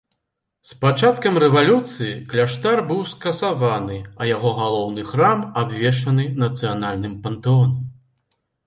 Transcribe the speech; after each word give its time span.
З 0.69 0.77
пачаткам 0.85 1.35
рэвалюцыі 1.43 2.15
кляштар 2.31 2.81
быў 2.93 3.03
скасаваны, 3.11 3.99
а 4.17 4.33
яго 4.35 4.57
галоўны 4.61 5.01
храм 5.11 5.45
абвешчаны 5.65 6.29
нацыянальным 6.47 7.13
пантэонам. 7.29 7.81